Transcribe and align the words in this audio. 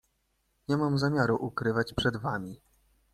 "Nie 0.67 0.77
mam 0.77 0.97
zamiaru 0.97 1.35
ukrywać 1.35 1.93
przed 1.93 2.17
wami." 2.17 2.61